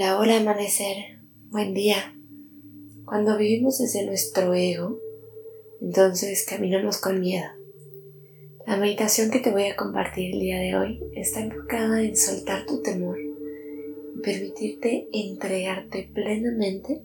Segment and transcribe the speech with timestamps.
[0.00, 1.18] Hola, hola amanecer,
[1.50, 2.14] buen día.
[3.04, 4.96] Cuando vivimos desde nuestro ego,
[5.80, 7.48] entonces caminamos con miedo.
[8.64, 12.64] La meditación que te voy a compartir el día de hoy está enfocada en soltar
[12.64, 17.02] tu temor y permitirte entregarte plenamente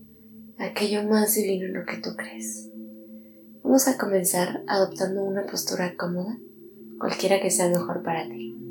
[0.60, 2.70] a aquello más divino en lo que tú crees.
[3.64, 6.38] Vamos a comenzar adoptando una postura cómoda,
[7.00, 8.63] cualquiera que sea mejor para ti.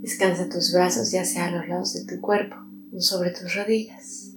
[0.00, 2.54] Descansa tus brazos ya sea a los lados de tu cuerpo
[2.92, 4.36] o sobre tus rodillas.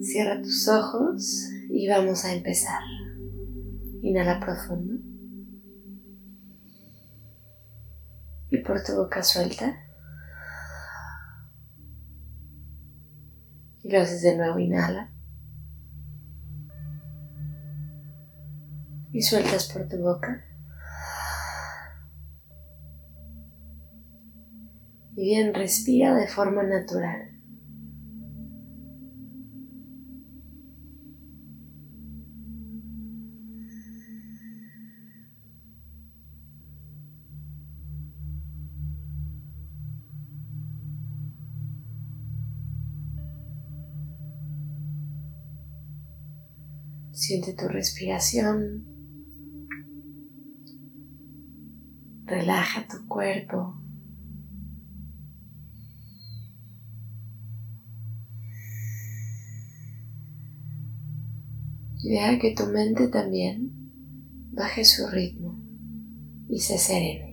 [0.00, 2.80] Cierra tus ojos y vamos a empezar.
[4.02, 4.94] Inhala profundo.
[8.50, 9.84] Y por tu boca suelta.
[13.82, 15.10] Y lo haces de nuevo, inhala.
[19.12, 20.47] Y sueltas por tu boca.
[25.18, 27.32] Y bien, respira de forma natural.
[47.10, 48.86] Siente tu respiración.
[52.24, 53.87] Relaja tu cuerpo.
[62.00, 63.72] Y deja que tu mente también
[64.52, 65.60] baje su ritmo
[66.48, 67.28] y se serene.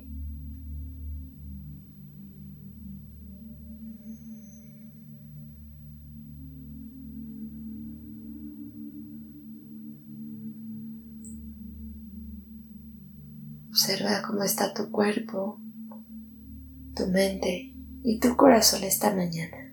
[13.70, 15.59] Observa cómo está tu cuerpo,
[16.96, 17.74] tu mente
[18.04, 19.65] y tu corazón esta mañana.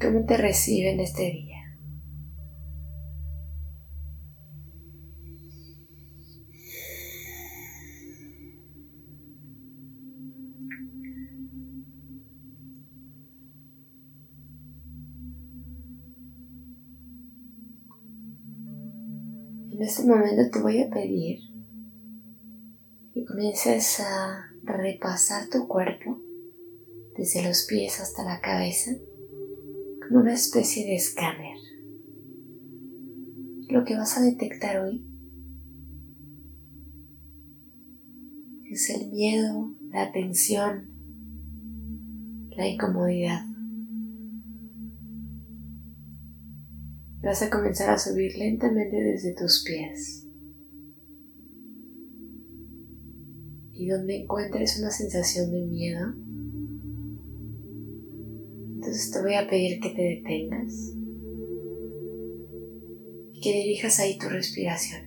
[0.00, 1.56] ¿Cómo te reciben este día?
[19.72, 21.40] En este momento te voy a pedir
[23.12, 26.20] que comiences a repasar tu cuerpo
[27.16, 28.92] desde los pies hasta la cabeza
[30.10, 31.56] una especie de escáner.
[33.68, 35.04] Lo que vas a detectar hoy
[38.64, 40.88] es el miedo, la tensión,
[42.56, 43.44] la incomodidad.
[47.22, 50.26] Vas a comenzar a subir lentamente desde tus pies.
[53.72, 56.14] Y donde encuentres una sensación de miedo,
[58.88, 60.94] entonces te voy a pedir que te detengas
[63.34, 65.02] y que dirijas ahí tu respiración.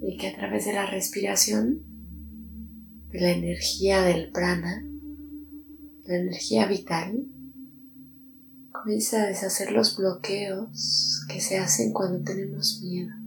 [0.00, 1.82] Y que a través de la respiración,
[3.10, 4.86] de la energía del prana,
[6.04, 7.26] la energía vital,
[8.70, 13.21] comience a deshacer los bloqueos que se hacen cuando tenemos miedo.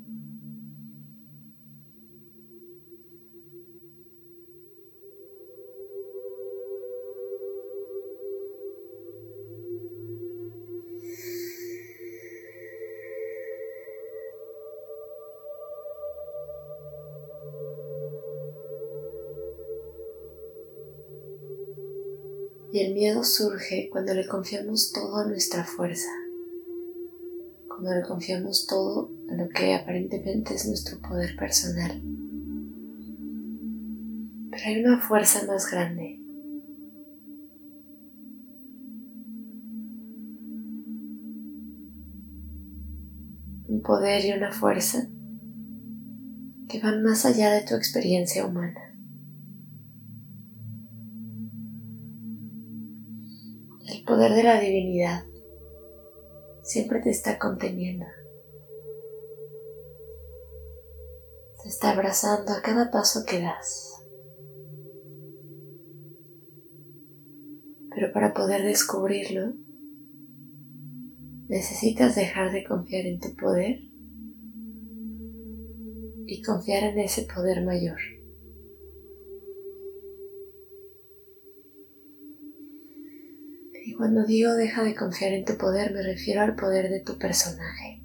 [22.76, 26.10] Y el miedo surge cuando le confiamos todo a nuestra fuerza,
[27.70, 32.02] cuando le confiamos todo a lo que aparentemente es nuestro poder personal.
[34.52, 36.20] Pero hay una fuerza más grande.
[43.70, 45.08] Un poder y una fuerza
[46.68, 48.95] que van más allá de tu experiencia humana.
[54.06, 55.26] Poder de la divinidad
[56.62, 58.06] siempre te está conteniendo.
[61.62, 63.92] Te está abrazando a cada paso que das.
[67.90, 69.54] Pero para poder descubrirlo,
[71.48, 73.80] necesitas dejar de confiar en tu poder
[76.28, 78.00] y confiar en ese poder mayor.
[83.98, 88.04] Cuando digo deja de confiar en tu poder me refiero al poder de tu personaje,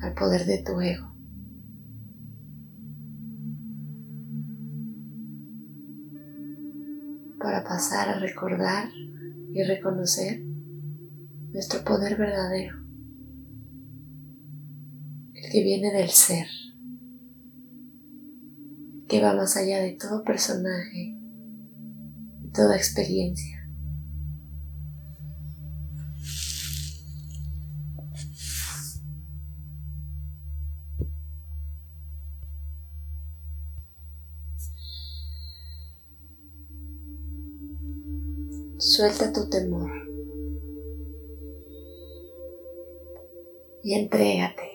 [0.00, 1.12] al poder de tu ego.
[7.38, 8.88] Para pasar a recordar
[9.52, 10.42] y reconocer
[11.52, 12.76] nuestro poder verdadero,
[15.34, 16.46] el que viene del ser
[19.08, 21.18] que va más allá de todo personaje,
[22.40, 23.63] de toda experiencia.
[38.96, 39.90] Suelta tu temor
[43.82, 44.70] y entrégate.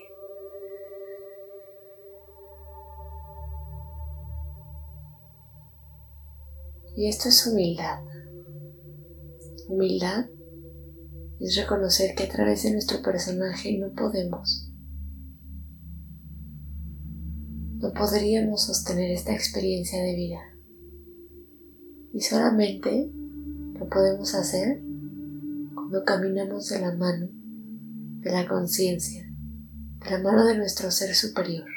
[6.98, 8.04] Y esto es humildad.
[9.70, 10.26] Humildad
[11.40, 14.70] es reconocer que a través de nuestro personaje no podemos,
[17.78, 20.42] no podríamos sostener esta experiencia de vida.
[22.12, 23.14] Y solamente
[23.80, 24.82] lo podemos hacer
[25.74, 27.30] cuando caminamos de la mano
[28.20, 29.26] de la conciencia,
[30.04, 31.68] de la mano de nuestro ser superior.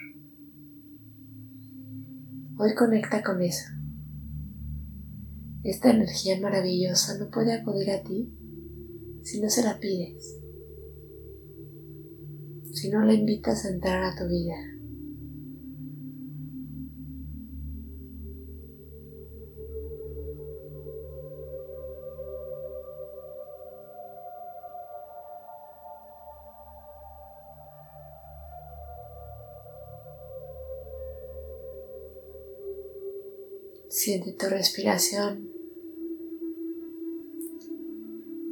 [2.59, 3.71] Hoy conecta con eso.
[5.63, 8.37] Esta energía maravillosa no puede acudir a ti
[9.23, 10.41] si no se la pides,
[12.73, 14.72] si no la invitas a entrar a tu vida.
[34.05, 35.49] Siente tu respiración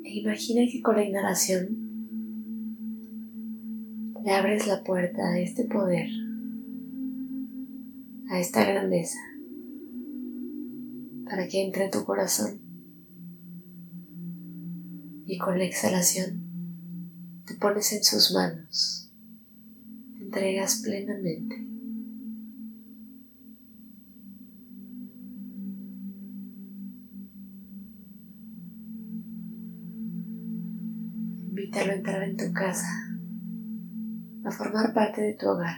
[0.05, 1.67] e imagina que con la inhalación
[4.25, 6.09] le abres la puerta a este poder,
[8.29, 9.19] a esta grandeza,
[11.25, 12.61] para que entre en tu corazón.
[15.27, 16.45] Y con la exhalación
[17.45, 19.11] te pones en sus manos,
[20.17, 21.80] te entregas plenamente.
[32.41, 32.89] Tu casa,
[34.45, 35.77] a formar parte de tu hogar.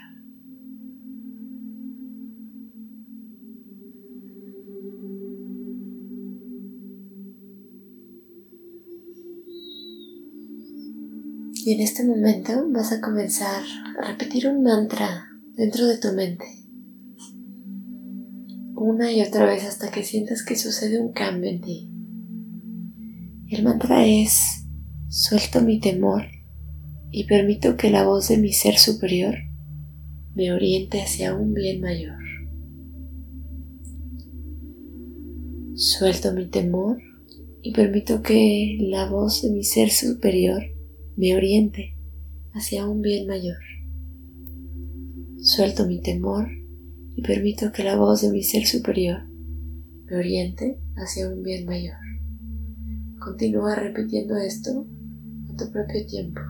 [11.65, 13.63] Y en este momento vas a comenzar
[13.99, 16.45] a repetir un mantra dentro de tu mente.
[18.75, 21.89] Una y otra vez hasta que sientas que sucede un cambio en ti.
[23.49, 24.63] El mantra es
[25.09, 26.42] Suelto mi temor
[27.13, 29.35] y permito que la voz de mi ser superior
[30.35, 32.19] me oriente hacia un bien mayor.
[35.75, 36.99] Suelto mi temor
[37.63, 40.63] y permito que la voz de mi ser superior
[41.17, 41.95] me oriente
[42.55, 43.61] hacia un bien mayor.
[45.39, 46.49] Suelto mi temor
[47.15, 49.29] y permito que la voz de mi ser superior
[50.07, 51.99] me oriente hacia un bien mayor.
[53.19, 54.87] Continúa repitiendo esto
[55.59, 56.41] tu propio tiempo.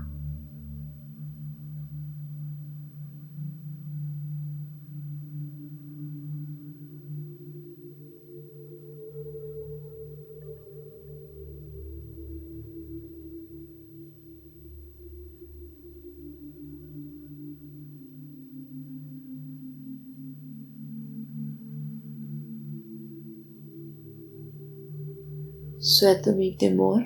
[25.85, 27.03] Suelto mi temor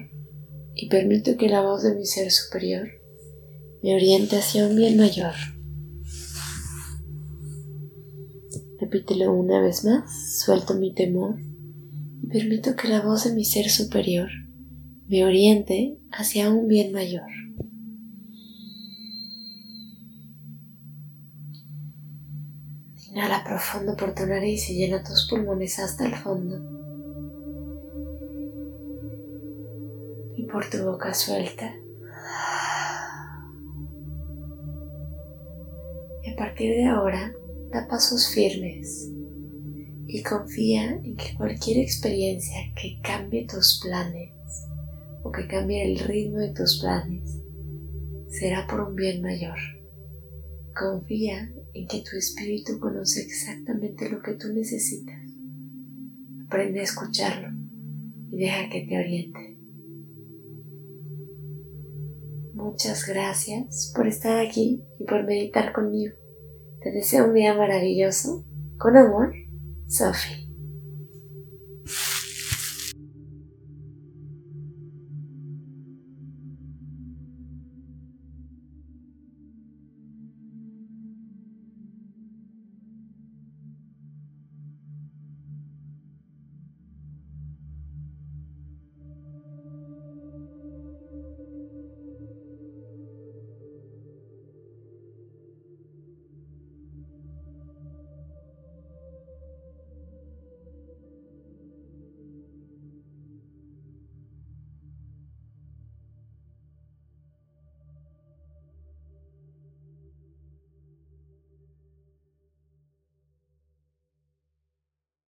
[0.75, 2.87] y permito que la voz de mi ser superior
[3.83, 5.33] me oriente hacia un bien mayor.
[8.79, 11.41] Repítelo una vez más, suelto mi temor
[12.23, 14.29] y permito que la voz de mi ser superior
[15.09, 17.31] me oriente hacia un bien mayor.
[23.09, 26.76] Inhala profundo por tu nariz y llena tus pulmones hasta el fondo.
[30.51, 31.75] Por tu boca suelta.
[36.23, 37.33] Y a partir de ahora,
[37.71, 39.11] da pasos firmes
[40.07, 44.33] y confía en que cualquier experiencia que cambie tus planes
[45.23, 47.43] o que cambie el ritmo de tus planes
[48.29, 49.59] será por un bien mayor.
[50.75, 55.19] Confía en que tu espíritu conoce exactamente lo que tú necesitas.
[56.47, 57.49] Aprende a escucharlo
[58.31, 59.46] y deja que te oriente.
[62.67, 66.17] Muchas gracias por estar aquí y por meditar conmigo.
[66.83, 68.45] Te deseo un día maravilloso.
[68.77, 69.33] Con amor,
[69.87, 70.46] Sophie.